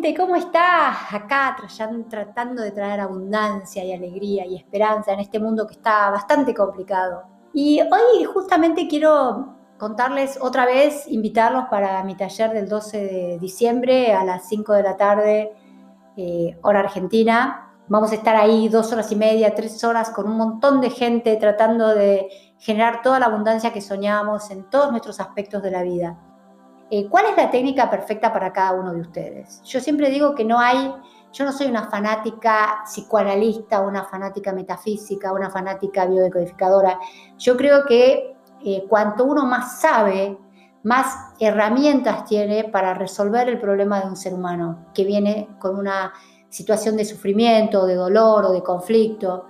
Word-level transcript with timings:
gente, 0.00 0.14
¿cómo 0.14 0.36
está? 0.36 0.90
Acá 1.12 1.56
tratando 2.08 2.62
de 2.62 2.70
traer 2.70 3.00
abundancia 3.00 3.84
y 3.84 3.92
alegría 3.92 4.46
y 4.46 4.54
esperanza 4.54 5.12
en 5.12 5.18
este 5.18 5.40
mundo 5.40 5.66
que 5.66 5.74
está 5.74 6.08
bastante 6.10 6.54
complicado. 6.54 7.24
Y 7.52 7.80
hoy 7.80 8.22
justamente 8.32 8.86
quiero 8.86 9.56
contarles 9.76 10.38
otra 10.40 10.66
vez, 10.66 11.08
invitarlos 11.08 11.64
para 11.68 12.04
mi 12.04 12.16
taller 12.16 12.52
del 12.52 12.68
12 12.68 12.96
de 12.96 13.38
diciembre 13.40 14.12
a 14.12 14.22
las 14.22 14.48
5 14.48 14.72
de 14.74 14.82
la 14.84 14.96
tarde, 14.96 15.52
eh, 16.16 16.56
hora 16.62 16.78
argentina. 16.78 17.74
Vamos 17.88 18.12
a 18.12 18.14
estar 18.14 18.36
ahí 18.36 18.68
dos 18.68 18.92
horas 18.92 19.10
y 19.10 19.16
media, 19.16 19.56
tres 19.56 19.82
horas 19.82 20.10
con 20.10 20.28
un 20.28 20.36
montón 20.36 20.80
de 20.80 20.90
gente 20.90 21.34
tratando 21.38 21.88
de 21.88 22.28
generar 22.60 23.02
toda 23.02 23.18
la 23.18 23.26
abundancia 23.26 23.72
que 23.72 23.80
soñamos 23.80 24.52
en 24.52 24.70
todos 24.70 24.92
nuestros 24.92 25.18
aspectos 25.18 25.60
de 25.60 25.72
la 25.72 25.82
vida. 25.82 26.27
Eh, 26.90 27.06
¿Cuál 27.08 27.26
es 27.26 27.36
la 27.36 27.50
técnica 27.50 27.90
perfecta 27.90 28.32
para 28.32 28.52
cada 28.52 28.72
uno 28.72 28.94
de 28.94 29.00
ustedes? 29.02 29.60
Yo 29.64 29.78
siempre 29.80 30.08
digo 30.08 30.34
que 30.34 30.44
no 30.44 30.58
hay, 30.58 30.90
yo 31.32 31.44
no 31.44 31.52
soy 31.52 31.66
una 31.66 31.90
fanática 31.90 32.80
psicoanalista, 32.84 33.80
una 33.80 34.04
fanática 34.04 34.52
metafísica, 34.52 35.32
una 35.32 35.50
fanática 35.50 36.06
biodecodificadora. 36.06 36.98
Yo 37.36 37.58
creo 37.58 37.84
que 37.84 38.34
eh, 38.64 38.86
cuanto 38.88 39.24
uno 39.24 39.44
más 39.44 39.80
sabe, 39.80 40.38
más 40.82 41.34
herramientas 41.38 42.24
tiene 42.24 42.64
para 42.64 42.94
resolver 42.94 43.48
el 43.50 43.60
problema 43.60 44.00
de 44.00 44.06
un 44.06 44.16
ser 44.16 44.32
humano 44.32 44.86
que 44.94 45.04
viene 45.04 45.48
con 45.58 45.78
una 45.78 46.14
situación 46.48 46.96
de 46.96 47.04
sufrimiento, 47.04 47.84
de 47.84 47.96
dolor 47.96 48.46
o 48.46 48.52
de 48.52 48.62
conflicto. 48.62 49.44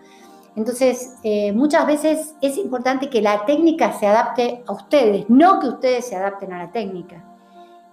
Entonces, 0.56 1.16
eh, 1.22 1.52
muchas 1.52 1.86
veces 1.86 2.34
es 2.42 2.58
importante 2.58 3.08
que 3.08 3.22
la 3.22 3.44
técnica 3.46 3.92
se 3.92 4.08
adapte 4.08 4.64
a 4.66 4.72
ustedes, 4.72 5.26
no 5.28 5.60
que 5.60 5.68
ustedes 5.68 6.08
se 6.08 6.16
adapten 6.16 6.52
a 6.52 6.58
la 6.58 6.72
técnica. 6.72 7.27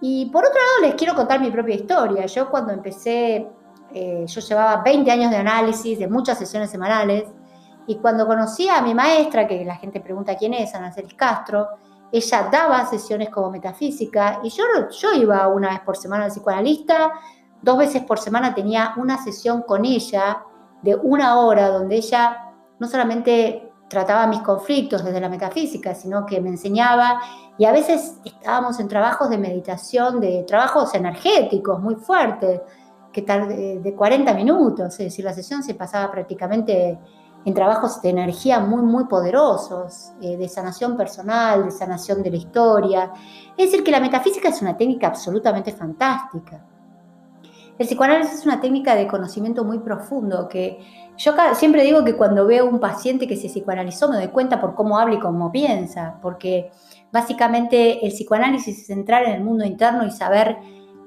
Y 0.08 0.26
por 0.26 0.44
otro 0.44 0.54
lado, 0.54 0.88
les 0.88 0.94
quiero 0.94 1.16
contar 1.16 1.40
mi 1.40 1.50
propia 1.50 1.74
historia. 1.74 2.26
Yo 2.26 2.48
cuando 2.48 2.72
empecé, 2.72 3.44
eh, 3.92 4.24
yo 4.24 4.40
llevaba 4.40 4.80
20 4.84 5.10
años 5.10 5.32
de 5.32 5.36
análisis, 5.38 5.98
de 5.98 6.06
muchas 6.06 6.38
sesiones 6.38 6.70
semanales, 6.70 7.24
y 7.88 7.96
cuando 7.96 8.24
conocí 8.24 8.68
a 8.68 8.80
mi 8.82 8.94
maestra, 8.94 9.48
que 9.48 9.64
la 9.64 9.74
gente 9.74 9.98
pregunta 9.98 10.36
quién 10.36 10.54
es, 10.54 10.72
Ana 10.76 10.92
Celis 10.92 11.14
Castro, 11.14 11.66
ella 12.12 12.48
daba 12.52 12.86
sesiones 12.86 13.30
como 13.30 13.50
metafísica, 13.50 14.38
y 14.44 14.50
yo, 14.50 14.62
yo 14.90 15.12
iba 15.12 15.48
una 15.48 15.70
vez 15.70 15.80
por 15.80 15.96
semana 15.96 16.26
al 16.26 16.30
psicoanalista, 16.30 17.10
dos 17.60 17.76
veces 17.76 18.04
por 18.04 18.20
semana 18.20 18.54
tenía 18.54 18.94
una 18.98 19.18
sesión 19.18 19.62
con 19.62 19.84
ella 19.84 20.44
de 20.82 20.94
una 20.94 21.40
hora, 21.40 21.66
donde 21.70 21.96
ella 21.96 22.52
no 22.78 22.86
solamente 22.86 23.65
trataba 23.88 24.26
mis 24.26 24.40
conflictos 24.40 25.04
desde 25.04 25.20
la 25.20 25.28
metafísica, 25.28 25.94
sino 25.94 26.26
que 26.26 26.40
me 26.40 26.50
enseñaba 26.50 27.20
y 27.58 27.64
a 27.64 27.72
veces 27.72 28.18
estábamos 28.24 28.80
en 28.80 28.88
trabajos 28.88 29.30
de 29.30 29.38
meditación, 29.38 30.20
de 30.20 30.44
trabajos 30.46 30.94
energéticos 30.94 31.80
muy 31.80 31.94
fuertes, 31.94 32.60
que 33.12 33.22
de, 33.22 33.80
de 33.80 33.94
40 33.94 34.34
minutos, 34.34 34.92
es 34.94 34.98
decir, 34.98 35.24
la 35.24 35.32
sesión 35.32 35.62
se 35.62 35.74
pasaba 35.74 36.10
prácticamente 36.10 36.98
en 37.46 37.54
trabajos 37.54 38.02
de 38.02 38.10
energía 38.10 38.58
muy, 38.58 38.82
muy 38.82 39.04
poderosos, 39.04 40.12
eh, 40.20 40.36
de 40.36 40.48
sanación 40.48 40.96
personal, 40.96 41.64
de 41.64 41.70
sanación 41.70 42.20
de 42.20 42.30
la 42.32 42.36
historia. 42.36 43.12
Es 43.56 43.70
decir, 43.70 43.84
que 43.84 43.92
la 43.92 44.00
metafísica 44.00 44.48
es 44.48 44.60
una 44.60 44.76
técnica 44.76 45.06
absolutamente 45.06 45.70
fantástica. 45.70 46.60
El 47.78 47.86
psicoanálisis 47.86 48.40
es 48.40 48.46
una 48.46 48.60
técnica 48.60 48.94
de 48.94 49.06
conocimiento 49.06 49.62
muy 49.62 49.80
profundo 49.80 50.48
que 50.48 50.80
yo 51.18 51.34
siempre 51.54 51.82
digo 51.82 52.04
que 52.04 52.16
cuando 52.16 52.46
veo 52.46 52.64
un 52.66 52.80
paciente 52.80 53.26
que 53.26 53.36
se 53.36 53.48
psicoanalizó 53.48 54.08
me 54.08 54.16
doy 54.16 54.28
cuenta 54.28 54.60
por 54.60 54.74
cómo 54.74 54.98
habla 54.98 55.16
y 55.16 55.20
cómo 55.20 55.52
piensa, 55.52 56.18
porque 56.22 56.70
básicamente 57.12 58.04
el 58.06 58.12
psicoanálisis 58.12 58.82
es 58.82 58.90
entrar 58.90 59.24
en 59.24 59.32
el 59.32 59.44
mundo 59.44 59.64
interno 59.66 60.06
y 60.06 60.10
saber 60.10 60.56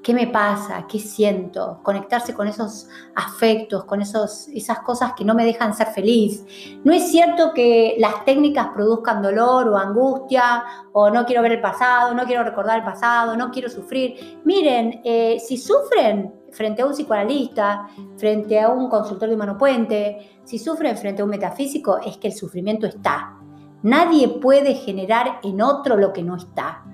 qué 0.02 0.14
me 0.14 0.28
pasa, 0.28 0.86
qué 0.88 0.98
siento, 0.98 1.80
conectarse 1.82 2.34
con 2.34 2.46
esos 2.46 2.88
afectos, 3.14 3.84
con 3.84 4.00
esos, 4.00 4.48
esas 4.48 4.78
cosas 4.80 5.12
que 5.14 5.24
no 5.24 5.34
me 5.34 5.44
dejan 5.44 5.74
ser 5.74 5.88
feliz. 5.88 6.44
No 6.84 6.92
es 6.92 7.10
cierto 7.10 7.52
que 7.52 7.96
las 7.98 8.24
técnicas 8.24 8.68
produzcan 8.68 9.20
dolor 9.22 9.68
o 9.68 9.76
angustia, 9.76 10.64
o 10.92 11.10
no 11.10 11.26
quiero 11.26 11.42
ver 11.42 11.52
el 11.52 11.60
pasado, 11.60 12.14
no 12.14 12.24
quiero 12.24 12.44
recordar 12.44 12.78
el 12.78 12.84
pasado, 12.84 13.36
no 13.36 13.50
quiero 13.50 13.68
sufrir. 13.68 14.40
Miren, 14.44 15.02
eh, 15.04 15.38
si 15.38 15.58
sufren, 15.58 16.39
frente 16.52 16.82
a 16.82 16.86
un 16.86 16.92
psicoanalista, 16.92 17.88
frente 18.16 18.60
a 18.60 18.68
un 18.68 18.88
consultor 18.88 19.28
de 19.28 19.36
mano 19.36 19.56
puente, 19.56 20.40
si 20.44 20.58
sufren 20.58 20.96
frente 20.96 21.22
a 21.22 21.24
un 21.24 21.30
metafísico, 21.30 21.98
es 21.98 22.16
que 22.16 22.28
el 22.28 22.34
sufrimiento 22.34 22.86
está. 22.86 23.36
Nadie 23.82 24.28
puede 24.28 24.74
generar 24.74 25.40
en 25.42 25.62
otro 25.62 25.96
lo 25.96 26.12
que 26.12 26.22
no 26.22 26.36
está. 26.36 26.84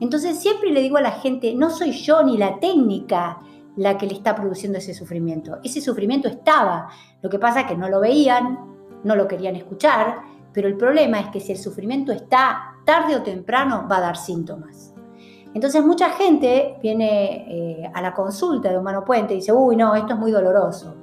Entonces 0.00 0.38
siempre 0.38 0.70
le 0.70 0.82
digo 0.82 0.96
a 0.96 1.02
la 1.02 1.12
gente, 1.12 1.54
no 1.54 1.70
soy 1.70 1.92
yo 1.92 2.22
ni 2.22 2.36
la 2.36 2.60
técnica 2.60 3.40
la 3.76 3.98
que 3.98 4.06
le 4.06 4.14
está 4.14 4.34
produciendo 4.34 4.78
ese 4.78 4.94
sufrimiento. 4.94 5.58
Ese 5.62 5.80
sufrimiento 5.80 6.28
estaba. 6.28 6.88
Lo 7.22 7.30
que 7.30 7.38
pasa 7.38 7.60
es 7.60 7.66
que 7.66 7.76
no 7.76 7.88
lo 7.88 8.00
veían, 8.00 8.58
no 9.04 9.16
lo 9.16 9.28
querían 9.28 9.56
escuchar, 9.56 10.22
pero 10.52 10.68
el 10.68 10.76
problema 10.76 11.20
es 11.20 11.28
que 11.28 11.40
si 11.40 11.52
el 11.52 11.58
sufrimiento 11.58 12.12
está, 12.12 12.76
tarde 12.84 13.16
o 13.16 13.22
temprano 13.22 13.86
va 13.90 13.98
a 13.98 14.00
dar 14.00 14.16
síntomas. 14.16 14.95
Entonces 15.56 15.82
mucha 15.82 16.10
gente 16.10 16.76
viene 16.82 17.46
eh, 17.48 17.90
a 17.94 18.02
la 18.02 18.12
consulta 18.12 18.68
de 18.68 18.76
Humano 18.76 19.06
Puente 19.06 19.32
y 19.32 19.38
dice, 19.38 19.54
uy, 19.54 19.74
no, 19.74 19.94
esto 19.94 20.12
es 20.12 20.18
muy 20.18 20.30
doloroso. 20.30 20.94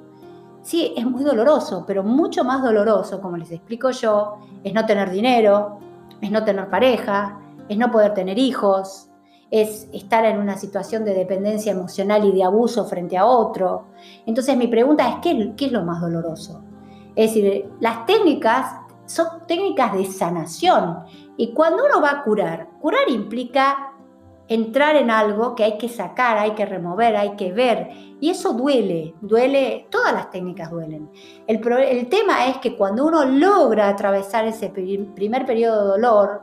Sí, 0.62 0.94
es 0.96 1.04
muy 1.04 1.24
doloroso, 1.24 1.82
pero 1.84 2.04
mucho 2.04 2.44
más 2.44 2.62
doloroso, 2.62 3.20
como 3.20 3.36
les 3.36 3.50
explico 3.50 3.90
yo, 3.90 4.36
es 4.62 4.72
no 4.72 4.86
tener 4.86 5.10
dinero, 5.10 5.80
es 6.20 6.30
no 6.30 6.44
tener 6.44 6.70
pareja, 6.70 7.40
es 7.68 7.76
no 7.76 7.90
poder 7.90 8.14
tener 8.14 8.38
hijos, 8.38 9.08
es 9.50 9.88
estar 9.92 10.24
en 10.24 10.38
una 10.38 10.56
situación 10.56 11.04
de 11.04 11.14
dependencia 11.14 11.72
emocional 11.72 12.24
y 12.24 12.30
de 12.30 12.44
abuso 12.44 12.84
frente 12.84 13.18
a 13.18 13.26
otro. 13.26 13.86
Entonces 14.24 14.56
mi 14.56 14.68
pregunta 14.68 15.08
es, 15.08 15.16
¿qué, 15.20 15.52
qué 15.56 15.66
es 15.66 15.72
lo 15.72 15.82
más 15.82 16.00
doloroso? 16.00 16.62
Es 17.16 17.34
decir, 17.34 17.72
las 17.80 18.06
técnicas 18.06 18.72
son 19.06 19.26
técnicas 19.48 19.94
de 19.94 20.04
sanación 20.04 21.00
y 21.36 21.52
cuando 21.52 21.84
uno 21.84 22.00
va 22.00 22.10
a 22.12 22.22
curar, 22.22 22.68
curar 22.80 23.10
implica 23.10 23.93
entrar 24.48 24.96
en 24.96 25.10
algo 25.10 25.54
que 25.54 25.64
hay 25.64 25.78
que 25.78 25.88
sacar, 25.88 26.38
hay 26.38 26.52
que 26.52 26.66
remover, 26.66 27.16
hay 27.16 27.36
que 27.36 27.52
ver. 27.52 27.88
Y 28.20 28.30
eso 28.30 28.52
duele, 28.52 29.14
duele, 29.20 29.86
todas 29.90 30.12
las 30.12 30.30
técnicas 30.30 30.70
duelen. 30.70 31.10
El, 31.46 31.60
el 31.78 32.08
tema 32.08 32.46
es 32.46 32.58
que 32.58 32.76
cuando 32.76 33.06
uno 33.06 33.24
logra 33.24 33.88
atravesar 33.88 34.46
ese 34.46 34.70
primer 34.70 35.46
periodo 35.46 35.82
de 35.82 35.88
dolor, 35.88 36.40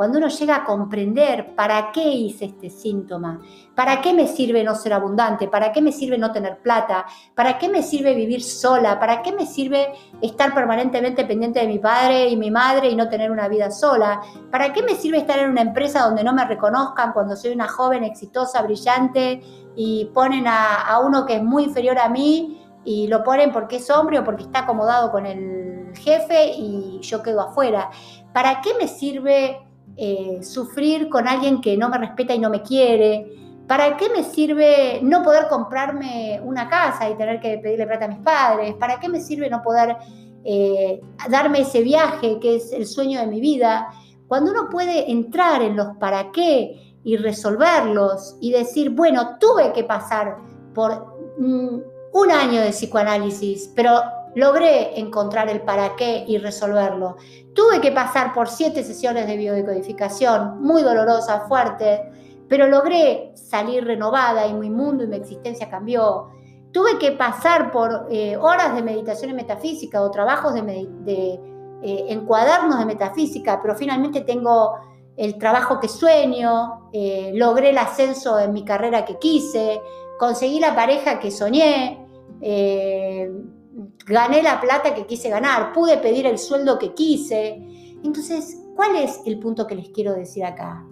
cuando 0.00 0.16
uno 0.16 0.28
llega 0.28 0.56
a 0.56 0.64
comprender 0.64 1.54
para 1.54 1.92
qué 1.92 2.02
hice 2.02 2.46
este 2.46 2.70
síntoma, 2.70 3.38
para 3.74 4.00
qué 4.00 4.14
me 4.14 4.26
sirve 4.26 4.64
no 4.64 4.74
ser 4.74 4.94
abundante, 4.94 5.46
para 5.46 5.72
qué 5.72 5.82
me 5.82 5.92
sirve 5.92 6.16
no 6.16 6.32
tener 6.32 6.62
plata, 6.62 7.04
para 7.34 7.58
qué 7.58 7.68
me 7.68 7.82
sirve 7.82 8.14
vivir 8.14 8.42
sola, 8.42 8.98
para 8.98 9.20
qué 9.20 9.32
me 9.32 9.44
sirve 9.44 9.92
estar 10.22 10.54
permanentemente 10.54 11.26
pendiente 11.26 11.60
de 11.60 11.66
mi 11.66 11.78
padre 11.78 12.30
y 12.30 12.36
mi 12.38 12.50
madre 12.50 12.88
y 12.88 12.96
no 12.96 13.10
tener 13.10 13.30
una 13.30 13.46
vida 13.46 13.70
sola, 13.70 14.22
para 14.50 14.72
qué 14.72 14.82
me 14.82 14.94
sirve 14.94 15.18
estar 15.18 15.38
en 15.38 15.50
una 15.50 15.60
empresa 15.60 16.00
donde 16.00 16.24
no 16.24 16.32
me 16.32 16.46
reconozcan 16.46 17.12
cuando 17.12 17.36
soy 17.36 17.52
una 17.52 17.68
joven 17.68 18.02
exitosa, 18.02 18.62
brillante 18.62 19.42
y 19.76 20.06
ponen 20.14 20.46
a, 20.46 20.98
uno 21.04 21.26
que 21.26 21.36
es 21.36 21.42
muy 21.42 21.64
inferior 21.64 21.98
a 21.98 22.08
mí 22.08 22.58
y 22.86 23.06
lo 23.06 23.22
ponen 23.22 23.52
porque 23.52 23.76
es 23.76 23.90
hombre 23.90 24.18
o 24.18 24.24
porque 24.24 24.44
está 24.44 24.60
acomodado 24.60 25.10
con 25.10 25.26
el 25.26 25.92
jefe 25.94 26.52
y 26.56 27.00
yo 27.02 27.22
quedo 27.22 27.42
afuera. 27.42 27.90
¿Para 28.32 28.62
qué 28.62 28.70
me 28.80 28.88
sirve 28.88 29.66
eh, 29.96 30.40
sufrir 30.42 31.08
con 31.08 31.28
alguien 31.28 31.60
que 31.60 31.76
no 31.76 31.88
me 31.88 31.98
respeta 31.98 32.34
y 32.34 32.38
no 32.38 32.50
me 32.50 32.62
quiere? 32.62 33.36
¿Para 33.66 33.96
qué 33.96 34.08
me 34.08 34.24
sirve 34.24 35.00
no 35.02 35.22
poder 35.22 35.46
comprarme 35.48 36.40
una 36.42 36.68
casa 36.68 37.08
y 37.08 37.16
tener 37.16 37.40
que 37.40 37.58
pedirle 37.58 37.86
plata 37.86 38.06
a 38.06 38.08
mis 38.08 38.18
padres? 38.18 38.74
¿Para 38.74 38.98
qué 38.98 39.08
me 39.08 39.20
sirve 39.20 39.48
no 39.48 39.62
poder 39.62 39.96
eh, 40.44 41.00
darme 41.28 41.60
ese 41.60 41.82
viaje 41.82 42.38
que 42.40 42.56
es 42.56 42.72
el 42.72 42.86
sueño 42.86 43.20
de 43.20 43.26
mi 43.26 43.40
vida? 43.40 43.88
Cuando 44.26 44.50
uno 44.50 44.68
puede 44.68 45.10
entrar 45.10 45.62
en 45.62 45.76
los 45.76 45.96
para 45.98 46.32
qué 46.32 46.96
y 47.04 47.16
resolverlos 47.16 48.36
y 48.40 48.52
decir, 48.52 48.90
bueno, 48.90 49.38
tuve 49.38 49.72
que 49.72 49.84
pasar 49.84 50.36
por 50.74 51.16
mm, 51.38 51.78
un 52.12 52.30
año 52.30 52.60
de 52.60 52.70
psicoanálisis, 52.70 53.72
pero 53.74 54.00
logré 54.34 54.98
encontrar 54.98 55.48
el 55.48 55.62
para 55.62 55.96
qué 55.96 56.24
y 56.26 56.38
resolverlo. 56.38 57.16
Tuve 57.54 57.80
que 57.80 57.92
pasar 57.92 58.32
por 58.32 58.48
siete 58.48 58.82
sesiones 58.84 59.26
de 59.26 59.36
biodecodificación, 59.36 60.62
muy 60.62 60.82
dolorosa, 60.82 61.46
fuerte, 61.48 62.02
pero 62.48 62.68
logré 62.68 63.32
salir 63.34 63.84
renovada 63.84 64.46
y 64.46 64.54
mi 64.54 64.70
mundo 64.70 65.04
y 65.04 65.06
mi 65.06 65.16
existencia 65.16 65.68
cambió. 65.68 66.28
Tuve 66.72 66.98
que 66.98 67.12
pasar 67.12 67.70
por 67.70 68.06
eh, 68.10 68.36
horas 68.36 68.74
de 68.74 68.82
meditación 68.82 69.30
en 69.30 69.36
metafísica 69.36 70.02
o 70.02 70.10
trabajos 70.10 70.54
de, 70.54 70.62
de 70.62 71.40
eh, 71.82 72.06
en 72.08 72.26
cuadernos 72.26 72.78
de 72.78 72.84
metafísica, 72.84 73.60
pero 73.62 73.74
finalmente 73.74 74.20
tengo 74.20 74.74
el 75.16 75.38
trabajo 75.38 75.80
que 75.80 75.88
sueño, 75.88 76.88
eh, 76.92 77.32
logré 77.34 77.70
el 77.70 77.78
ascenso 77.78 78.38
en 78.38 78.52
mi 78.52 78.64
carrera 78.64 79.04
que 79.04 79.18
quise, 79.18 79.80
conseguí 80.18 80.60
la 80.60 80.74
pareja 80.74 81.18
que 81.18 81.30
soñé, 81.30 82.06
gané 84.10 84.42
la 84.42 84.60
plata 84.60 84.92
que 84.94 85.06
quise 85.06 85.30
ganar, 85.30 85.72
pude 85.72 85.96
pedir 85.98 86.26
el 86.26 86.38
sueldo 86.38 86.78
que 86.78 86.92
quise. 86.94 87.62
Entonces, 88.02 88.60
¿cuál 88.74 88.96
es 88.96 89.20
el 89.24 89.38
punto 89.38 89.66
que 89.66 89.76
les 89.76 89.90
quiero 89.90 90.12
decir 90.12 90.44
acá? 90.44 90.84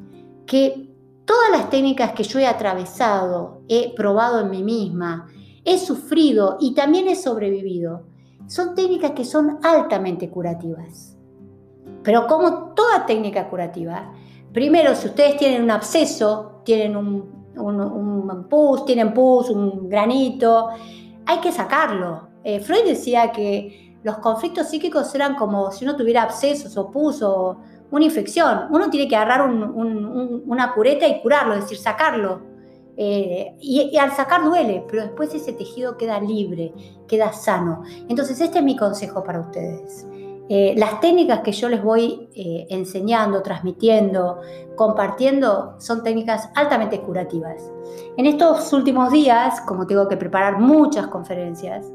Que 0.46 0.88
todas 1.24 1.50
las 1.50 1.68
técnicas 1.68 2.12
que 2.12 2.22
yo 2.22 2.38
he 2.38 2.46
atravesado, 2.46 3.62
he 3.68 3.94
probado 3.94 4.40
en 4.40 4.50
mí 4.50 4.62
misma, 4.62 5.26
he 5.64 5.78
sufrido 5.78 6.56
y 6.60 6.74
también 6.74 7.08
he 7.08 7.16
sobrevivido, 7.16 8.06
son 8.46 8.74
técnicas 8.74 9.10
que 9.10 9.24
son 9.24 9.58
altamente 9.62 10.30
curativas. 10.30 11.16
Pero 12.02 12.26
como 12.26 12.72
toda 12.72 13.04
técnica 13.04 13.48
curativa, 13.50 14.12
primero 14.52 14.94
si 14.94 15.08
ustedes 15.08 15.36
tienen 15.36 15.62
un 15.62 15.70
absceso, 15.70 16.62
tienen 16.64 16.96
un, 16.96 17.38
un, 17.56 18.46
pus, 18.48 18.84
tienen 18.84 19.12
pus, 19.12 19.50
un 19.50 19.88
granito, 19.88 20.68
hay 21.26 21.40
que 21.40 21.52
sacarlo. 21.52 22.27
Eh, 22.48 22.60
Freud 22.60 22.86
decía 22.86 23.30
que 23.30 23.94
los 24.02 24.16
conflictos 24.20 24.70
psíquicos 24.70 25.14
eran 25.14 25.34
como 25.34 25.70
si 25.70 25.84
uno 25.84 25.96
tuviera 25.96 26.22
abscesos 26.22 26.78
o 26.78 26.90
pus 26.90 27.20
o 27.20 27.58
una 27.90 28.06
infección. 28.06 28.68
Uno 28.70 28.88
tiene 28.88 29.06
que 29.06 29.14
agarrar 29.14 29.50
una 29.50 30.72
cureta 30.72 31.06
y 31.06 31.20
curarlo, 31.20 31.52
es 31.52 31.64
decir, 31.64 31.76
sacarlo. 31.76 32.40
Eh, 32.96 33.54
y, 33.60 33.94
al 33.98 34.12
sacar 34.12 34.42
duele, 34.42 34.82
pero 34.90 35.02
después 35.02 35.34
ese 35.34 35.52
tejido 35.52 35.98
queda 35.98 36.18
libre, 36.20 36.72
queda 37.06 37.34
sano. 37.34 37.82
Entonces 38.08 38.40
este 38.40 38.60
es 38.60 38.64
mi 38.64 38.78
consejo 38.78 39.22
para 39.22 39.40
ustedes. 39.40 40.06
Eh, 40.50 40.74
las 40.78 41.00
técnicas 41.00 41.40
que 41.40 41.52
yo 41.52 41.68
les 41.68 41.82
voy 41.82 42.30
eh, 42.34 42.66
enseñando, 42.70 43.42
transmitiendo, 43.42 44.40
compartiendo, 44.76 45.74
son 45.78 46.02
técnicas 46.02 46.48
altamente 46.54 47.00
curativas. 47.02 47.70
En 48.16 48.24
estos 48.24 48.72
últimos 48.72 49.12
días, 49.12 49.60
como 49.62 49.86
tengo 49.86 50.08
que 50.08 50.16
preparar 50.16 50.58
muchas 50.58 51.08
conferencias, 51.08 51.92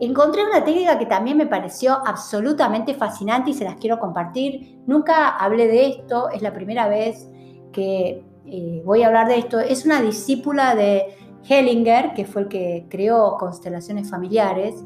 encontré 0.00 0.44
una 0.44 0.62
técnica 0.64 0.98
que 0.98 1.06
también 1.06 1.38
me 1.38 1.46
pareció 1.46 1.94
absolutamente 2.06 2.92
fascinante 2.92 3.52
y 3.52 3.54
se 3.54 3.64
las 3.64 3.76
quiero 3.76 3.98
compartir. 3.98 4.78
Nunca 4.86 5.30
hablé 5.38 5.66
de 5.66 5.86
esto, 5.86 6.28
es 6.28 6.42
la 6.42 6.52
primera 6.52 6.88
vez 6.88 7.30
que 7.72 8.22
eh, 8.44 8.82
voy 8.84 9.02
a 9.02 9.06
hablar 9.06 9.28
de 9.28 9.38
esto, 9.38 9.60
es 9.60 9.86
una 9.86 10.02
discípula 10.02 10.74
de 10.74 11.16
Hellinger, 11.48 12.12
que 12.12 12.26
fue 12.26 12.42
el 12.42 12.48
que 12.48 12.86
creó 12.90 13.38
constelaciones 13.38 14.10
familiares, 14.10 14.84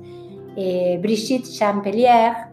Brigitte 1.01 1.49
Champelier, 1.49 2.49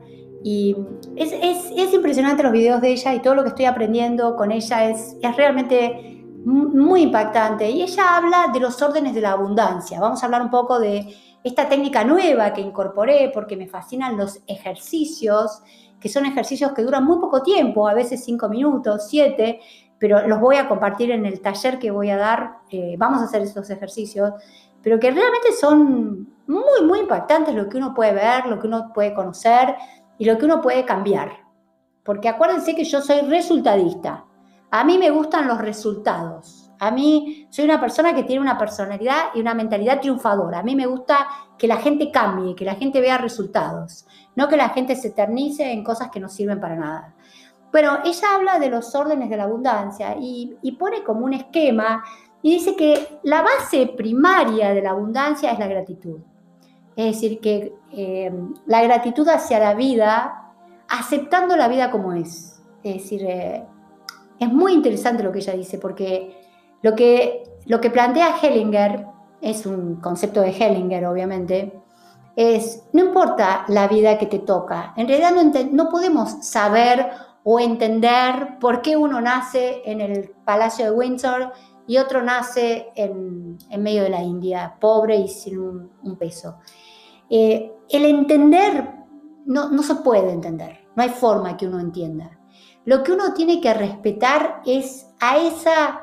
y 0.48 0.76
es, 1.16 1.92
impresionante 1.92 2.44
los 2.44 2.52
videos 2.52 2.80
de 2.80 2.92
ella 2.92 3.16
y 3.16 3.20
todo 3.20 3.34
lo 3.34 3.42
que 3.42 3.50
estoy 3.50 3.66
aprendiendo 3.66 4.36
con 4.36 4.52
ella 4.52 4.92
es, 4.92 5.18
es 5.20 5.36
realmente 5.36 6.24
muy 6.46 7.02
impactante. 7.02 7.68
Y 7.72 7.82
ella 7.82 8.16
habla 8.16 8.52
de 8.54 8.60
los 8.60 8.80
órdenes 8.80 9.16
de 9.16 9.22
la 9.22 9.32
abundancia. 9.32 10.00
Vamos 10.00 10.22
a 10.22 10.28
hablar 10.28 10.44
un 10.44 10.52
poco 10.52 10.78
de 10.78 11.16
esta 11.44 11.68
técnica 11.68 12.04
nueva 12.04 12.54
que 12.54 12.62
incorporé 12.62 13.32
porque 13.34 13.58
me 13.58 13.66
fascinan 13.66 14.18
los 14.18 14.40
ejercicios, 14.46 15.64
que 16.00 16.10
son 16.10 16.28
ejercicios 16.28 16.74
que 16.74 16.84
duran 16.84 17.06
muy 17.06 17.18
poco 17.18 17.42
tiempo, 17.42 17.88
a 17.88 17.96
veces 17.96 18.24
cinco 18.24 18.48
minutos, 18.48 19.08
siete, 19.10 19.62
pero 19.98 20.28
los 20.28 20.40
voy 20.40 20.58
a 20.58 20.68
compartir 20.68 21.10
en 21.10 21.26
el 21.26 21.42
taller 21.42 21.80
que 21.80 21.90
voy 21.90 22.12
a 22.12 22.18
dar. 22.18 22.58
Eh, 22.70 22.94
vamos 23.00 23.20
a 23.20 23.24
hacer 23.24 23.42
esos 23.42 23.68
ejercicios, 23.72 24.32
pero 24.84 25.00
que 25.00 25.10
realmente 25.10 25.54
son 25.60 26.36
muy, 26.46 26.86
muy 26.86 27.00
impactantes 27.00 27.56
lo 27.56 27.68
que 27.68 27.78
uno 27.78 27.96
puede 27.96 28.14
ver, 28.14 28.46
lo 28.46 28.60
que 28.60 28.68
uno 28.68 28.92
puede 28.94 29.16
conocer 29.16 29.76
y 30.18 30.26
lo 30.26 30.38
que 30.38 30.46
uno 30.46 30.62
puede 30.62 30.86
cambiar. 30.86 31.46
Porque 32.04 32.30
acuérdense 32.30 32.76
que 32.76 32.84
yo 32.84 33.02
soy 33.02 33.22
resultadista. 33.22 34.26
A 34.72 34.84
mí 34.84 34.98
me 34.98 35.10
gustan 35.10 35.48
los 35.48 35.60
resultados. 35.60 36.72
A 36.80 36.92
mí 36.92 37.48
soy 37.50 37.66
una 37.66 37.80
persona 37.80 38.14
que 38.14 38.24
tiene 38.24 38.42
una 38.42 38.58
personalidad 38.58 39.28
y 39.34 39.40
una 39.40 39.54
mentalidad 39.54 40.02
triunfadora. 40.02 40.60
A 40.60 40.64
mí 40.64 40.76
me 40.76 40.86
gusta 40.86 41.28
que 41.58 41.68
la 41.68 41.78
gente 41.78 42.12
cambie, 42.12 42.56
que 42.56 42.66
la 42.66 42.76
gente 42.76 43.00
vea 43.00 43.18
resultados, 43.18 44.06
no 44.36 44.48
que 44.48 44.58
la 44.58 44.70
gente 44.70 44.96
se 44.96 45.10
eternice 45.10 45.72
en 45.72 45.84
cosas 45.84 46.10
que 46.12 46.20
no 46.20 46.28
sirven 46.28 46.60
para 46.60 46.76
nada. 46.76 47.16
Bueno, 47.72 48.00
ella 48.06 48.36
habla 48.36 48.60
de 48.60 48.70
los 48.70 48.94
órdenes 48.96 49.30
de 49.30 49.38
la 49.38 49.44
abundancia 49.44 50.16
y, 50.20 50.58
pone 50.78 51.04
como 51.04 51.26
un 51.26 51.34
esquema 51.34 52.04
y 52.42 52.54
dice 52.54 52.76
que 52.76 53.20
la 53.24 53.42
base 53.42 53.94
primaria 53.98 54.74
de 54.74 54.82
la 54.82 54.92
abundancia 54.92 55.52
es 55.52 55.60
la 55.60 55.68
gratitud. 55.68 56.20
Es 56.96 57.16
decir, 57.16 57.40
que 57.40 57.74
eh, 57.92 58.32
la 58.66 58.84
gratitud 58.84 59.28
hacia 59.28 59.60
la 59.60 59.74
vida, 59.74 60.54
aceptando 60.88 61.56
la 61.56 61.68
vida 61.68 61.92
como 61.92 62.14
es. 62.14 62.62
Es 62.84 63.04
decir, 63.04 63.24
eh, 63.26 63.66
es 64.40 64.52
muy 64.52 64.74
interesante 64.74 65.24
lo 65.24 65.32
que 65.32 65.40
ella 65.40 65.54
dice, 65.54 65.78
porque 65.78 66.36
lo 66.82 66.96
que, 66.96 67.44
lo 67.66 67.82
que 67.82 67.90
plantea 67.90 68.38
Hellinger, 68.42 69.08
es 69.42 69.66
un 69.66 69.98
concepto 69.98 70.42
de 70.42 70.52
Hellinger, 70.52 71.06
obviamente, 71.06 71.74
es, 72.36 72.84
no 72.94 73.06
importa 73.06 73.66
la 73.68 73.88
vida 73.88 74.18
que 74.18 74.26
te 74.26 74.40
toca, 74.40 74.94
en 74.98 75.08
realidad 75.08 75.32
no, 75.32 75.52
no 75.72 75.90
podemos 75.90 76.46
saber 76.46 77.10
o 77.44 77.60
entender 77.60 78.58
por 78.60 78.82
qué 78.82 78.98
uno 78.98 79.22
nace 79.22 79.84
en 79.86 80.02
el 80.02 80.32
Palacio 80.46 80.86
de 80.86 80.92
Windsor 80.92 81.54
y 81.88 81.98
otro 81.98 82.24
nace 82.24 82.88
en, 82.96 83.58
medio 83.78 84.04
de 84.04 84.10
la 84.10 84.24
India, 84.24 84.76
pobre 84.80 85.18
y 85.18 85.28
sin 85.28 85.60
un, 85.60 86.16
peso. 86.18 86.58
Eh, 87.30 87.72
el 87.90 88.06
entender 88.06 88.96
no, 89.46 89.84
se 89.84 89.96
puede 89.96 90.32
entender, 90.32 90.88
no 90.96 91.04
hay 91.04 91.10
forma 91.10 91.58
que 91.58 91.68
uno 91.68 91.80
entienda. 91.80 92.40
Lo 92.86 93.04
que 93.04 93.12
uno 93.12 93.34
tiene 93.34 93.62
que 93.62 93.74
respetar 93.74 94.62
es 94.66 95.08
a 95.20 95.38
esa 95.38 96.02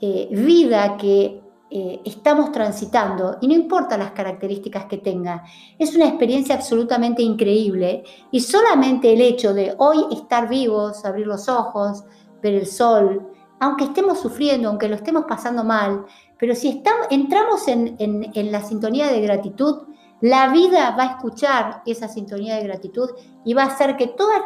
eh, 0.00 0.28
vida 0.30 0.96
que 0.96 1.42
eh, 1.70 2.00
estamos 2.04 2.52
transitando 2.52 3.38
y 3.40 3.48
no 3.48 3.54
importa 3.54 3.98
las 3.98 4.12
características 4.12 4.84
que 4.84 4.98
tenga, 4.98 5.42
es 5.78 5.96
una 5.96 6.06
experiencia 6.06 6.54
absolutamente 6.54 7.22
increíble 7.22 8.04
y 8.30 8.40
solamente 8.40 9.12
el 9.12 9.20
hecho 9.20 9.52
de 9.54 9.74
hoy 9.78 10.06
estar 10.12 10.48
vivos, 10.48 11.04
abrir 11.04 11.26
los 11.26 11.48
ojos, 11.48 12.04
ver 12.42 12.54
el 12.54 12.66
sol, 12.66 13.33
aunque 13.64 13.84
estemos 13.84 14.20
sufriendo, 14.20 14.68
aunque 14.68 14.88
lo 14.88 14.96
estemos 14.96 15.24
pasando 15.26 15.64
mal, 15.64 16.04
pero 16.38 16.54
si 16.54 16.68
estamos, 16.68 17.06
entramos 17.10 17.66
en, 17.68 17.96
en 17.98 18.52
la 18.52 18.62
sintonía 18.62 19.08
de 19.08 19.20
gratitud, 19.20 19.86
la 20.20 20.48
vida 20.48 20.94
va 20.96 21.02
a 21.02 21.10
escuchar 21.16 21.82
esa 21.84 22.08
sintonía 22.08 22.56
de 22.56 22.64
gratitud 22.64 23.10
y 23.44 23.52
va 23.52 23.64
a 23.64 23.66
hacer 23.66 23.96
que 23.96 24.06
todas 24.06 24.42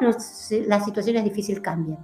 las 0.66 0.84
situaciones 0.84 1.24
difíciles 1.24 1.60
cambien. 1.60 1.98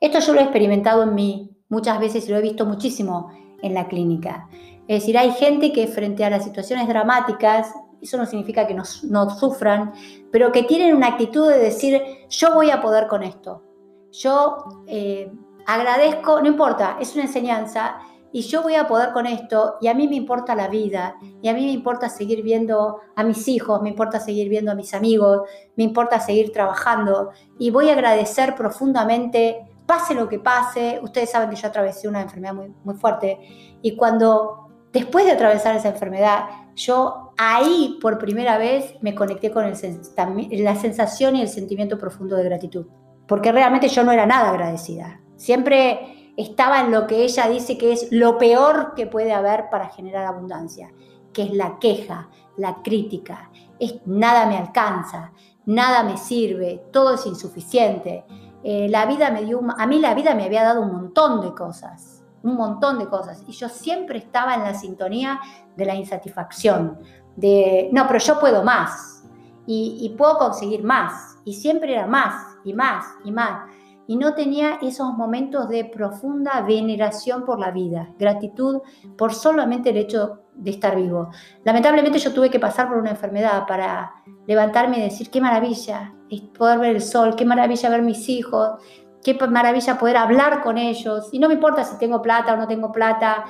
Esto 0.00 0.18
yo 0.18 0.32
lo 0.32 0.40
he 0.40 0.44
experimentado 0.44 1.02
en 1.02 1.14
mí 1.14 1.50
muchas 1.68 2.00
veces 2.00 2.26
y 2.26 2.32
lo 2.32 2.38
he 2.38 2.42
visto 2.42 2.66
muchísimo 2.66 3.30
en 3.62 3.74
la 3.74 3.86
clínica. 3.86 4.48
Es 4.88 5.02
decir, 5.02 5.16
hay 5.16 5.30
gente 5.32 5.72
que 5.72 5.86
frente 5.86 6.24
a 6.24 6.30
las 6.30 6.42
situaciones 6.42 6.88
dramáticas, 6.88 7.72
eso 8.00 8.16
no 8.16 8.26
significa 8.26 8.66
que 8.66 8.74
no, 8.74 9.30
sufran, 9.30 9.92
pero 10.32 10.50
que 10.50 10.64
tienen 10.64 10.96
una 10.96 11.08
actitud 11.08 11.48
de 11.48 11.58
decir, 11.58 12.02
yo 12.28 12.54
voy 12.54 12.70
a 12.70 12.80
poder 12.80 13.06
con 13.06 13.22
esto. 13.22 13.62
Yo 14.10 14.64
eh, 14.88 15.30
agradezco, 15.74 16.40
no 16.40 16.48
importa, 16.48 16.96
es 17.00 17.14
una 17.14 17.24
enseñanza 17.24 17.98
y 18.32 18.42
yo 18.42 18.62
voy 18.62 18.74
a 18.74 18.86
poder 18.86 19.12
con 19.12 19.26
esto 19.26 19.76
y 19.80 19.88
a 19.88 19.94
mí 19.94 20.06
me 20.06 20.16
importa 20.16 20.54
la 20.54 20.68
vida 20.68 21.16
y 21.42 21.48
a 21.48 21.54
mí 21.54 21.64
me 21.64 21.72
importa 21.72 22.08
seguir 22.08 22.42
viendo 22.42 23.00
a 23.16 23.24
mis 23.24 23.48
hijos, 23.48 23.82
me 23.82 23.88
importa 23.88 24.20
seguir 24.20 24.48
viendo 24.48 24.70
a 24.70 24.74
mis 24.74 24.94
amigos, 24.94 25.42
me 25.76 25.84
importa 25.84 26.20
seguir 26.20 26.52
trabajando 26.52 27.30
y 27.58 27.70
voy 27.70 27.90
a 27.90 27.94
agradecer 27.94 28.54
profundamente 28.54 29.66
pase 29.86 30.14
lo 30.14 30.28
que 30.28 30.38
pase, 30.38 31.00
ustedes 31.02 31.30
saben 31.30 31.50
que 31.50 31.56
yo 31.56 31.66
atravesé 31.66 32.06
una 32.06 32.20
enfermedad 32.20 32.54
muy, 32.54 32.72
muy 32.84 32.94
fuerte 32.94 33.40
y 33.82 33.96
cuando 33.96 34.68
después 34.92 35.24
de 35.24 35.32
atravesar 35.32 35.74
esa 35.74 35.88
enfermedad, 35.88 36.44
yo 36.76 37.32
ahí 37.36 37.98
por 38.00 38.18
primera 38.18 38.58
vez 38.58 38.94
me 39.00 39.14
conecté 39.14 39.50
con 39.50 39.68
la 39.68 40.76
sensación 40.76 41.36
y 41.36 41.42
el 41.42 41.48
sentimiento 41.48 41.98
profundo 41.98 42.36
de 42.36 42.44
gratitud, 42.44 42.86
porque 43.26 43.50
realmente 43.50 43.88
yo 43.88 44.04
no 44.04 44.12
era 44.12 44.26
nada 44.26 44.50
agradecida. 44.50 45.20
Siempre 45.40 46.34
estaba 46.36 46.80
en 46.80 46.90
lo 46.90 47.06
que 47.06 47.24
ella 47.24 47.48
dice 47.48 47.78
que 47.78 47.92
es 47.92 48.08
lo 48.10 48.36
peor 48.36 48.92
que 48.94 49.06
puede 49.06 49.32
haber 49.32 49.70
para 49.70 49.88
generar 49.88 50.26
abundancia, 50.26 50.92
que 51.32 51.44
es 51.44 51.52
la 51.54 51.78
queja, 51.78 52.28
la 52.58 52.82
crítica, 52.82 53.50
es 53.78 53.94
nada 54.04 54.44
me 54.44 54.58
alcanza, 54.58 55.32
nada 55.64 56.02
me 56.02 56.18
sirve, 56.18 56.82
todo 56.92 57.14
es 57.14 57.24
insuficiente. 57.24 58.26
Eh, 58.62 58.88
la 58.90 59.06
vida 59.06 59.30
me 59.30 59.42
dio, 59.46 59.62
a 59.78 59.86
mí 59.86 59.98
la 59.98 60.12
vida 60.12 60.34
me 60.34 60.44
había 60.44 60.62
dado 60.62 60.82
un 60.82 60.92
montón 60.92 61.40
de 61.40 61.54
cosas, 61.54 62.22
un 62.42 62.56
montón 62.56 62.98
de 62.98 63.08
cosas, 63.08 63.42
y 63.48 63.52
yo 63.52 63.70
siempre 63.70 64.18
estaba 64.18 64.54
en 64.56 64.64
la 64.64 64.74
sintonía 64.74 65.40
de 65.74 65.86
la 65.86 65.94
insatisfacción, 65.94 66.98
de, 67.36 67.88
no, 67.94 68.06
pero 68.06 68.18
yo 68.18 68.38
puedo 68.38 68.62
más, 68.62 69.24
y, 69.66 70.00
y 70.02 70.10
puedo 70.18 70.36
conseguir 70.36 70.84
más, 70.84 71.38
y 71.46 71.54
siempre 71.54 71.94
era 71.94 72.06
más, 72.06 72.58
y 72.62 72.74
más, 72.74 73.06
y 73.24 73.32
más, 73.32 73.70
y 74.10 74.16
no 74.16 74.34
tenía 74.34 74.80
esos 74.82 75.16
momentos 75.16 75.68
de 75.68 75.84
profunda 75.84 76.62
veneración 76.62 77.44
por 77.44 77.60
la 77.60 77.70
vida, 77.70 78.12
gratitud 78.18 78.80
por 79.16 79.32
solamente 79.32 79.90
el 79.90 79.98
hecho 79.98 80.40
de 80.52 80.72
estar 80.72 80.96
vivo. 80.96 81.28
Lamentablemente 81.62 82.18
yo 82.18 82.34
tuve 82.34 82.50
que 82.50 82.58
pasar 82.58 82.88
por 82.88 82.96
una 82.96 83.10
enfermedad 83.10 83.68
para 83.68 84.12
levantarme 84.48 84.98
y 84.98 85.02
decir, 85.02 85.30
qué 85.30 85.40
maravilla 85.40 86.12
poder 86.58 86.80
ver 86.80 86.96
el 86.96 87.02
sol, 87.02 87.36
qué 87.36 87.44
maravilla 87.44 87.88
ver 87.88 88.02
mis 88.02 88.28
hijos, 88.28 88.82
qué 89.22 89.38
maravilla 89.48 89.96
poder 89.96 90.16
hablar 90.16 90.64
con 90.64 90.76
ellos. 90.76 91.28
Y 91.30 91.38
no 91.38 91.46
me 91.46 91.54
importa 91.54 91.84
si 91.84 91.96
tengo 91.96 92.20
plata 92.20 92.54
o 92.54 92.56
no 92.56 92.66
tengo 92.66 92.90
plata, 92.90 93.44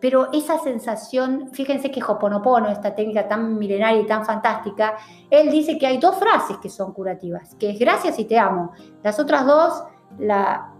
pero 0.00 0.32
esa 0.32 0.58
sensación, 0.58 1.50
fíjense 1.52 1.90
que 1.90 2.02
Hoponopono, 2.02 2.68
esta 2.68 2.94
técnica 2.94 3.28
tan 3.28 3.58
milenaria 3.58 4.00
y 4.00 4.06
tan 4.06 4.24
fantástica, 4.24 4.96
él 5.30 5.50
dice 5.50 5.78
que 5.78 5.86
hay 5.86 5.98
dos 5.98 6.16
frases 6.16 6.56
que 6.58 6.68
son 6.68 6.92
curativas, 6.92 7.54
que 7.56 7.70
es 7.70 7.78
gracias 7.78 8.18
y 8.18 8.24
te 8.24 8.38
amo. 8.38 8.72
Las 9.02 9.18
otras 9.20 9.46
dos 9.46 9.84
la, 10.18 10.72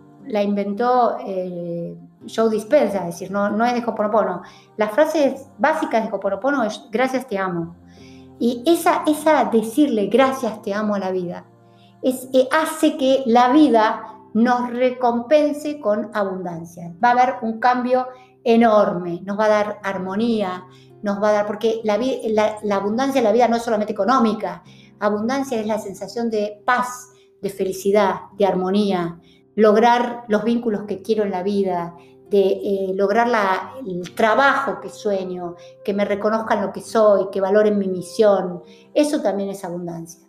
inventó 0.42 1.18
eh, 1.26 1.96
Joe 2.26 2.50
Dispensa, 2.50 2.98
es 3.00 3.06
decir, 3.06 3.30
no, 3.30 3.50
no 3.50 3.64
es 3.64 3.74
de 3.74 3.84
Hoponopono. 3.84 4.42
Las 4.76 4.90
frases 4.92 5.48
básicas 5.58 6.04
de 6.04 6.16
Hoponopono 6.16 6.64
es 6.64 6.82
gracias 6.90 7.26
te 7.26 7.38
amo. 7.38 7.76
Y 8.38 8.62
esa, 8.66 9.02
esa 9.06 9.44
decirle 9.44 10.06
gracias 10.06 10.62
te 10.62 10.72
amo 10.72 10.94
a 10.94 10.98
la 10.98 11.10
vida 11.10 11.44
es, 12.02 12.28
eh, 12.32 12.48
hace 12.50 12.96
que 12.96 13.22
la 13.26 13.50
vida 13.50 14.09
nos 14.34 14.70
recompense 14.70 15.80
con 15.80 16.10
abundancia. 16.14 16.94
Va 17.02 17.08
a 17.08 17.12
haber 17.12 17.34
un 17.42 17.58
cambio 17.58 18.06
enorme, 18.44 19.20
nos 19.24 19.38
va 19.38 19.44
a 19.46 19.48
dar 19.48 19.80
armonía, 19.82 20.64
nos 21.02 21.22
va 21.22 21.30
a 21.30 21.32
dar, 21.32 21.46
porque 21.46 21.80
la, 21.84 21.98
la, 22.62 22.76
abundancia 22.76 23.18
en 23.18 23.24
la 23.24 23.32
vida 23.32 23.48
no 23.48 23.56
es 23.56 23.62
solamente 23.62 23.92
económica, 23.92 24.62
abundancia 24.98 25.60
es 25.60 25.66
la 25.66 25.78
sensación 25.78 26.30
de 26.30 26.62
paz, 26.64 27.10
de 27.40 27.50
felicidad, 27.50 28.30
de 28.36 28.46
armonía, 28.46 29.18
lograr 29.56 30.24
los 30.28 30.44
vínculos 30.44 30.82
que 30.86 31.02
quiero 31.02 31.24
en 31.24 31.30
la 31.30 31.42
vida, 31.42 31.94
de 32.30 32.60
eh, 32.62 32.92
lograr 32.94 33.28
el 33.84 34.14
trabajo 34.14 34.80
que 34.80 34.88
sueño, 34.88 35.56
que 35.84 35.92
me 35.92 36.04
reconozcan 36.04 36.62
lo 36.62 36.72
que 36.72 36.80
soy, 36.80 37.28
que 37.32 37.40
valoren 37.40 37.78
mi 37.78 37.88
misión. 37.88 38.62
Eso 38.94 39.20
también 39.20 39.50
es 39.50 39.64
abundancia. 39.64 40.28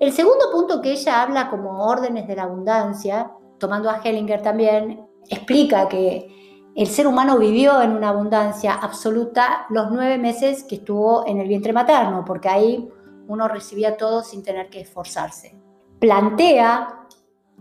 El 0.00 0.12
segundo 0.12 0.46
punto 0.50 0.80
que 0.80 0.92
ella 0.92 1.22
habla 1.22 1.50
como 1.50 1.84
órdenes 1.84 2.26
de 2.26 2.36
la 2.36 2.44
abundancia, 2.44 3.32
tomando 3.62 3.88
a 3.88 4.00
Hellinger 4.02 4.42
también, 4.42 5.06
explica 5.28 5.88
que 5.88 6.72
el 6.74 6.88
ser 6.88 7.06
humano 7.06 7.38
vivió 7.38 7.80
en 7.80 7.92
una 7.92 8.08
abundancia 8.08 8.74
absoluta 8.74 9.66
los 9.70 9.92
nueve 9.92 10.18
meses 10.18 10.64
que 10.64 10.74
estuvo 10.74 11.24
en 11.28 11.38
el 11.38 11.46
vientre 11.46 11.72
materno, 11.72 12.24
porque 12.24 12.48
ahí 12.48 12.90
uno 13.28 13.46
recibía 13.46 13.96
todo 13.96 14.24
sin 14.24 14.42
tener 14.42 14.68
que 14.68 14.80
esforzarse. 14.80 15.56
Plantea 16.00 17.06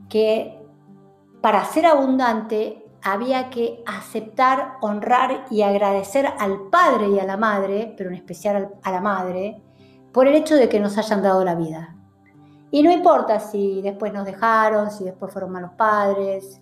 que 0.10 0.60
para 1.40 1.64
ser 1.66 1.86
abundante 1.86 2.84
había 3.04 3.52
que 3.52 3.84
aceptar, 3.86 4.78
honrar 4.82 5.46
y 5.52 5.62
agradecer 5.62 6.34
al 6.40 6.70
padre 6.72 7.10
y 7.10 7.20
a 7.20 7.26
la 7.26 7.38
madre, 7.38 7.94
pero 7.96 8.10
en 8.10 8.16
especial 8.16 8.72
a 8.82 8.92
la 8.92 9.02
madre, 9.02 9.62
por 10.12 10.28
el 10.28 10.34
hecho 10.34 10.56
de 10.56 10.68
que 10.68 10.80
nos 10.80 10.98
hayan 10.98 11.22
dado 11.22 11.46
la 11.46 11.54
vida. 11.54 11.96
Y 12.72 12.82
no 12.84 12.92
importa 12.92 13.40
si 13.40 13.82
después 13.82 14.14
nos 14.14 14.26
dejaron, 14.26 14.90
si 14.90 15.04
después 15.04 15.32
fueron 15.32 15.52
malos 15.52 15.72
padres, 15.78 16.62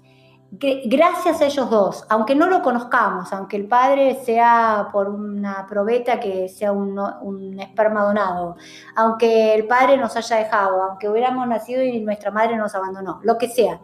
gracias 0.52 1.42
a 1.42 1.46
ellos 1.46 1.70
dos, 1.70 2.06
aunque 2.10 2.34
no 2.34 2.48
lo 2.48 2.64
conozcamos, 2.64 3.32
aunque 3.32 3.56
el 3.56 3.68
padre 3.68 4.20
sea 4.24 4.90
por 4.92 5.10
una 5.10 5.68
probeta 5.68 6.20
que 6.20 6.50
sea 6.50 6.72
un, 6.72 7.00
un, 7.22 7.60
esperma 7.60 8.04
donado, 8.04 8.56
aunque 8.96 9.54
el 9.54 9.68
padre 9.68 9.98
nos 9.98 10.16
haya 10.16 10.38
dejado, 10.38 10.82
aunque 10.82 11.08
hubiéramos 11.08 11.48
nacido 11.48 11.84
y 11.84 12.00
nuestra 12.00 12.32
madre 12.32 12.58
nos 12.58 12.74
abandonó, 12.74 13.20
lo 13.24 13.38
que 13.38 13.48
sea. 13.48 13.80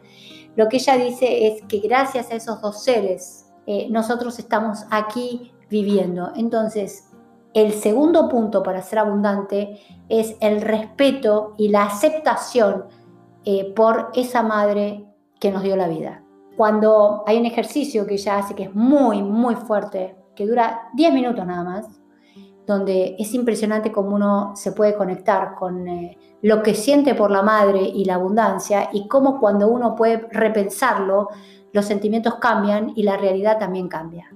Lo 0.56 0.68
que 0.68 0.78
ella 0.78 0.98
dice 0.98 1.48
es 1.48 1.62
que 1.64 1.80
gracias 1.80 2.32
a 2.32 2.36
esos 2.36 2.62
dos 2.62 2.84
seres 2.84 3.46
eh, 3.68 3.88
nosotros 3.90 4.40
estamos 4.40 4.86
aquí 4.90 5.54
viviendo. 5.70 6.32
Entonces, 6.36 7.10
el 7.56 7.74
segundo 7.74 8.30
punto 8.30 8.62
para 8.62 8.84
ser 8.84 9.00
abundante 9.00 9.80
es 10.10 10.38
el 10.42 10.62
respeto 10.62 11.56
y 11.58 11.70
la 11.70 11.86
aceptación 11.86 12.86
eh, 13.46 13.74
por 13.74 14.12
esa 14.14 14.44
madre 14.44 15.08
que 15.40 15.50
nos 15.50 15.64
dio 15.64 15.76
la 15.76 15.88
vida 15.88 16.22
cuando 16.56 17.24
hay 17.26 17.38
un 17.38 17.46
ejercicio 17.46 18.06
que 18.06 18.16
ella 18.16 18.38
hace 18.38 18.56
que 18.56 18.64
es 18.64 18.76
muy, 18.76 19.22
muy 19.22 19.56
fuerte, 19.56 20.16
que 20.36 20.48
dura 20.48 20.90
10 20.94 21.14
minutos 21.14 21.46
nada 21.46 21.64
más, 21.64 21.88
donde 22.66 23.16
es 23.20 23.34
impresionante 23.34 23.92
cómo 23.92 24.16
uno 24.16 24.54
se 24.56 24.72
puede 24.72 24.96
conectar 24.96 25.56
con 25.56 25.88
eh, 25.88 26.18
lo 26.42 26.64
que 26.64 26.74
siente 26.74 27.14
por 27.14 27.30
la 27.30 27.44
madre 27.44 27.82
y 27.82 28.06
la 28.06 28.16
abundancia 28.16 28.90
y 28.92 29.08
cómo 29.08 29.40
cuando 29.40 29.68
uno 29.68 29.96
puede 29.96 30.28
repensarlo, 30.32 31.30
los 31.74 31.86
sentimientos 31.86 32.36
cambian 32.36 32.94
y 32.96 33.04
la 33.04 33.18
realidad 33.18 33.60
también 33.60 33.88
cambia. 33.88 34.32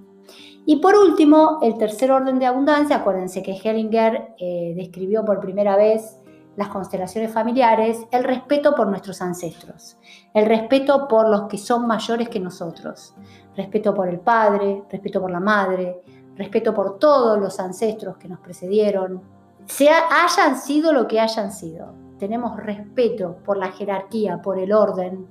Y 0.69 0.75
por 0.75 0.95
último, 0.95 1.57
el 1.63 1.79
tercer 1.79 2.11
orden 2.11 2.37
de 2.37 2.45
abundancia, 2.45 2.97
acuérdense 2.97 3.41
que 3.41 3.53
Hellinger 3.53 4.35
eh, 4.37 4.73
describió 4.75 5.25
por 5.25 5.39
primera 5.39 5.75
vez 5.75 6.19
las 6.57 6.67
constelaciones 6.67 7.33
familiares, 7.33 8.05
el 8.11 8.23
respeto 8.23 8.75
por 8.75 8.85
nuestros 8.85 9.19
ancestros, 9.19 9.97
el 10.31 10.45
respeto 10.45 11.07
por 11.07 11.27
los 11.27 11.47
que 11.47 11.57
son 11.57 11.87
mayores 11.87 12.29
que 12.29 12.39
nosotros, 12.39 13.15
respeto 13.57 13.95
por 13.95 14.09
el 14.09 14.19
padre, 14.19 14.83
respeto 14.91 15.19
por 15.19 15.31
la 15.31 15.39
madre, 15.39 16.03
respeto 16.35 16.71
por 16.71 16.99
todos 16.99 17.39
los 17.39 17.59
ancestros 17.59 18.17
que 18.17 18.27
nos 18.27 18.39
precedieron, 18.39 19.23
sea, 19.65 20.03
hayan 20.23 20.55
sido 20.55 20.93
lo 20.93 21.07
que 21.07 21.19
hayan 21.19 21.51
sido. 21.51 21.95
Tenemos 22.19 22.55
respeto 22.57 23.37
por 23.43 23.57
la 23.57 23.71
jerarquía, 23.71 24.39
por 24.39 24.59
el 24.59 24.71
orden, 24.71 25.29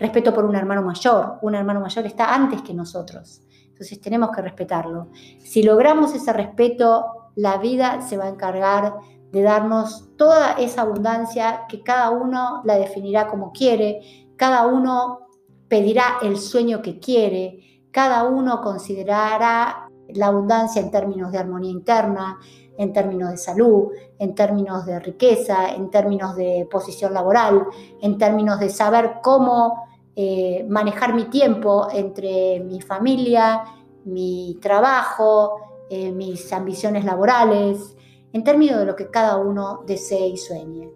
respeto 0.00 0.34
por 0.34 0.44
un 0.44 0.56
hermano 0.56 0.82
mayor. 0.82 1.38
Un 1.42 1.54
hermano 1.54 1.80
mayor 1.80 2.06
está 2.06 2.34
antes 2.34 2.62
que 2.62 2.74
nosotros. 2.74 3.42
Entonces 3.68 4.00
tenemos 4.00 4.30
que 4.30 4.42
respetarlo. 4.42 5.08
Si 5.38 5.62
logramos 5.62 6.14
ese 6.14 6.32
respeto, 6.32 7.04
la 7.36 7.58
vida 7.58 8.00
se 8.00 8.16
va 8.16 8.24
a 8.24 8.30
encargar 8.30 8.94
de 9.30 9.42
darnos 9.42 10.08
toda 10.16 10.52
esa 10.54 10.82
abundancia 10.82 11.66
que 11.68 11.82
cada 11.82 12.10
uno 12.10 12.62
la 12.64 12.76
definirá 12.76 13.28
como 13.28 13.52
quiere, 13.52 14.00
cada 14.36 14.66
uno 14.66 15.28
pedirá 15.68 16.18
el 16.22 16.36
sueño 16.36 16.82
que 16.82 16.98
quiere, 16.98 17.86
cada 17.92 18.24
uno 18.24 18.60
considerará 18.60 19.88
la 20.08 20.26
abundancia 20.26 20.82
en 20.82 20.90
términos 20.90 21.30
de 21.30 21.38
armonía 21.38 21.70
interna, 21.70 22.38
en 22.76 22.92
términos 22.92 23.30
de 23.30 23.36
salud, 23.36 23.92
en 24.18 24.34
términos 24.34 24.86
de 24.86 24.98
riqueza, 24.98 25.74
en 25.74 25.90
términos 25.90 26.34
de 26.34 26.66
posición 26.70 27.12
laboral, 27.12 27.66
en 28.00 28.18
términos 28.18 28.58
de 28.58 28.70
saber 28.70 29.16
cómo 29.22 29.89
eh, 30.16 30.66
manejar 30.68 31.14
mi 31.14 31.24
tiempo 31.24 31.88
entre 31.92 32.60
mi 32.60 32.80
familia, 32.80 33.64
mi 34.04 34.58
trabajo, 34.60 35.60
eh, 35.88 36.12
mis 36.12 36.52
ambiciones 36.52 37.04
laborales, 37.04 37.96
en 38.32 38.44
términos 38.44 38.78
de 38.78 38.86
lo 38.86 38.96
que 38.96 39.10
cada 39.10 39.36
uno 39.36 39.82
desee 39.86 40.28
y 40.28 40.36
sueñe. 40.36 40.90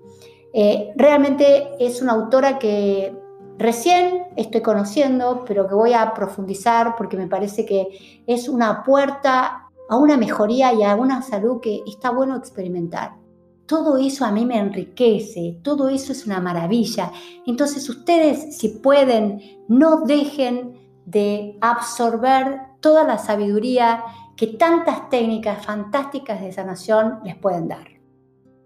Eh, 0.52 0.92
realmente 0.96 1.70
es 1.80 2.00
una 2.00 2.12
autora 2.12 2.58
que 2.58 3.16
recién 3.58 4.28
estoy 4.36 4.62
conociendo, 4.62 5.44
pero 5.46 5.66
que 5.66 5.74
voy 5.74 5.92
a 5.92 6.14
profundizar 6.14 6.94
porque 6.96 7.16
me 7.16 7.26
parece 7.26 7.66
que 7.66 7.88
es 8.26 8.48
una 8.48 8.82
puerta 8.84 9.70
a 9.88 9.96
una 9.96 10.16
mejoría 10.16 10.72
y 10.72 10.82
a 10.82 10.94
una 10.94 11.22
salud 11.22 11.60
que 11.60 11.82
está 11.86 12.10
bueno 12.10 12.36
experimentar. 12.36 13.23
Todo 13.66 13.96
eso 13.96 14.26
a 14.26 14.30
mí 14.30 14.44
me 14.44 14.58
enriquece, 14.58 15.58
todo 15.62 15.88
eso 15.88 16.12
es 16.12 16.26
una 16.26 16.40
maravilla. 16.40 17.10
Entonces 17.46 17.88
ustedes, 17.88 18.58
si 18.58 18.68
pueden, 18.68 19.40
no 19.68 20.02
dejen 20.02 20.78
de 21.06 21.56
absorber 21.62 22.60
toda 22.80 23.04
la 23.04 23.16
sabiduría 23.16 24.04
que 24.36 24.48
tantas 24.48 25.08
técnicas 25.08 25.64
fantásticas 25.64 26.42
de 26.42 26.52
sanación 26.52 27.20
les 27.24 27.36
pueden 27.36 27.68
dar. 27.68 27.86